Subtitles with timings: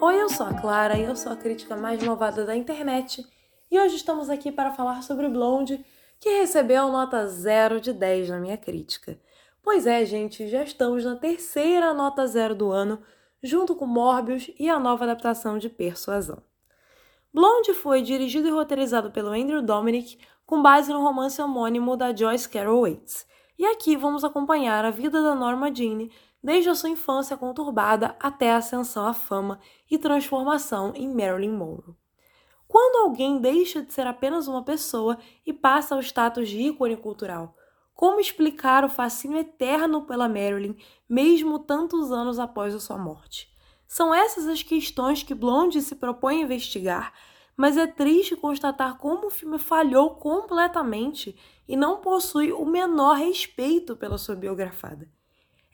[0.00, 3.26] Oi, eu sou a Clara e eu sou a crítica mais malvada da internet.
[3.68, 5.84] E hoje estamos aqui para falar sobre Blonde,
[6.20, 9.20] que recebeu nota 0 de 10 na minha crítica.
[9.60, 13.02] Pois é, gente, já estamos na terceira nota 0 do ano,
[13.42, 16.40] junto com Morbius e a nova adaptação de Persuasão.
[17.34, 22.48] Blonde foi dirigido e roteirizado pelo Andrew Dominic, com base no romance homônimo da Joyce
[22.48, 23.26] Carol Oates.
[23.58, 26.08] E aqui vamos acompanhar a vida da Norma Jean
[26.42, 29.58] desde a sua infância conturbada até a ascensão à fama
[29.90, 31.96] e transformação em Marilyn Monroe.
[32.66, 37.56] Quando alguém deixa de ser apenas uma pessoa e passa ao status de ícone cultural?
[37.94, 40.76] Como explicar o fascínio eterno pela Marilyn,
[41.08, 43.48] mesmo tantos anos após a sua morte?
[43.88, 47.14] São essas as questões que Blonde se propõe a investigar,
[47.56, 53.96] mas é triste constatar como o filme falhou completamente e não possui o menor respeito
[53.96, 55.10] pela sua biografada.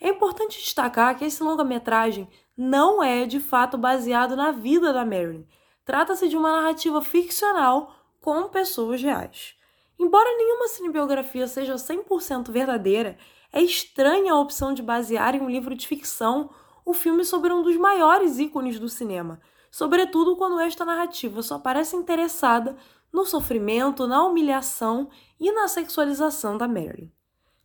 [0.05, 5.47] É importante destacar que esse longa-metragem não é de fato baseado na vida da Marilyn.
[5.83, 9.55] Trata-se de uma narrativa ficcional com pessoas reais.
[9.99, 13.17] Embora nenhuma cinebiografia seja 100% verdadeira,
[13.51, 16.51] é estranha a opção de basear em um livro de ficção
[16.85, 21.97] o filme sobre um dos maiores ícones do cinema, sobretudo quando esta narrativa só parece
[21.97, 22.77] interessada
[23.11, 25.09] no sofrimento, na humilhação
[25.41, 27.11] e na sexualização da Marilyn.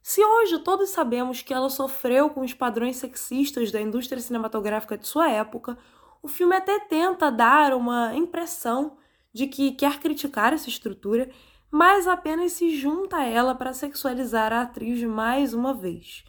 [0.02, 5.08] Se hoje todos sabemos que ela sofreu com os padrões sexistas da indústria cinematográfica de
[5.08, 5.78] sua época,
[6.22, 8.98] o filme até tenta dar uma impressão
[9.34, 11.30] de que quer criticar essa estrutura,
[11.72, 16.24] mas apenas se junta a ela para sexualizar a atriz mais uma vez.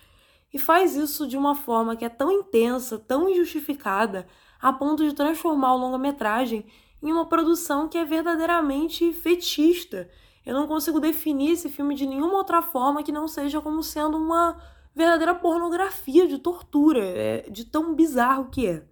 [0.53, 4.27] E faz isso de uma forma que é tão intensa, tão injustificada,
[4.61, 6.67] a ponto de transformar o longa-metragem
[7.03, 10.11] em uma produção que é verdadeiramente fetista
[10.51, 14.17] eu não consigo definir esse filme de nenhuma outra forma que não seja como sendo
[14.17, 14.61] uma
[14.93, 18.83] verdadeira pornografia de tortura, é, de tão bizarro que é.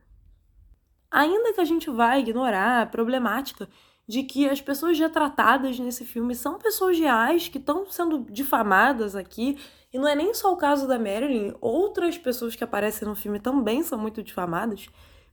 [1.11, 3.69] Ainda que a gente vá ignorar a problemática
[4.07, 9.59] de que as pessoas retratadas nesse filme são pessoas reais que estão sendo difamadas aqui,
[9.93, 13.41] e não é nem só o caso da Marilyn, outras pessoas que aparecem no filme
[13.41, 14.87] também são muito difamadas.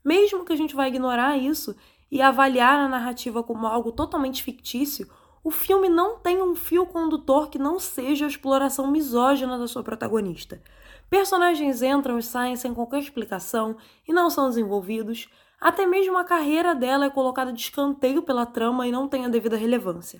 [0.03, 1.75] Mesmo que a gente vá ignorar isso
[2.09, 5.07] e avaliar a narrativa como algo totalmente fictício,
[5.45, 9.83] o filme não tem um fio condutor que não seja a exploração misógina da sua
[9.83, 10.59] protagonista.
[11.07, 15.29] Personagens entram e saem sem qualquer explicação e não são desenvolvidos.
[15.61, 19.29] Até mesmo a carreira dela é colocada de escanteio pela trama e não tem a
[19.29, 20.19] devida relevância.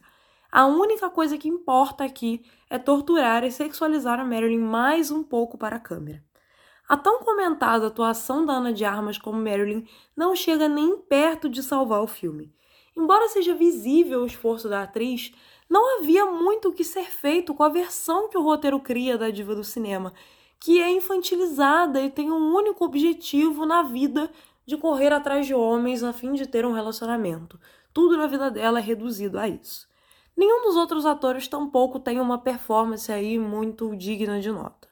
[0.52, 5.58] A única coisa que importa aqui é torturar e sexualizar a Marilyn mais um pouco
[5.58, 6.24] para a câmera.
[6.88, 11.64] A tão comentada atuação da Ana de Armas como Marilyn não chega nem perto de
[11.64, 12.54] salvar o filme.
[12.96, 15.34] Embora seja visível o esforço da atriz,
[15.70, 19.30] não havia muito o que ser feito com a versão que o roteiro cria da
[19.30, 20.14] diva do cinema,
[20.60, 24.32] que é infantilizada e tem um único objetivo na vida
[24.66, 27.60] de correr atrás de homens a fim de ter um relacionamento.
[27.94, 29.88] Tudo na vida dela é reduzido a isso.
[30.36, 34.88] Nenhum dos outros atores tampouco tem uma performance aí muito digna de nota.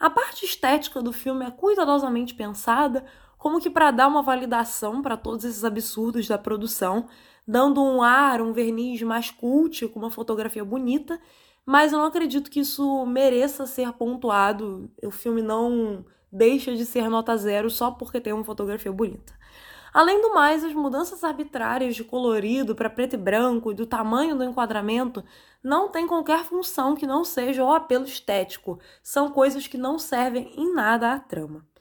[0.00, 3.04] A parte estética do filme é cuidadosamente pensada,
[3.42, 7.08] como que para dar uma validação para todos esses absurdos da produção,
[7.44, 11.20] dando um ar, um verniz mais cult, com uma fotografia bonita,
[11.66, 14.88] mas eu não acredito que isso mereça ser pontuado.
[15.02, 19.32] O filme não deixa de ser nota zero só porque tem uma fotografia bonita.
[19.92, 24.36] Além do mais, as mudanças arbitrárias de colorido para preto e branco e do tamanho
[24.36, 25.24] do enquadramento
[25.60, 28.78] não têm qualquer função que não seja o apelo estético.
[29.02, 31.71] São coisas que não servem em nada à trama.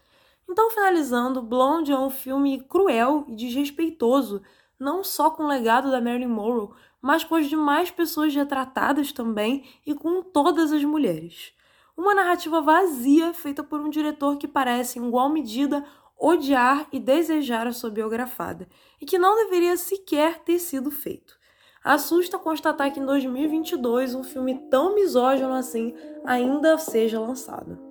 [0.51, 4.41] Então, finalizando, Blonde é um filme cruel e desrespeitoso,
[4.77, 9.63] não só com o legado da Marilyn Monroe, mas com as demais pessoas retratadas também
[9.87, 11.53] e com todas as mulheres.
[11.95, 15.85] Uma narrativa vazia feita por um diretor que parece, em igual medida,
[16.19, 18.67] odiar e desejar a sua biografada,
[18.99, 21.39] e que não deveria sequer ter sido feito.
[21.81, 25.95] Assusta constatar que em 2022 um filme tão misógino assim
[26.25, 27.90] ainda seja lançado.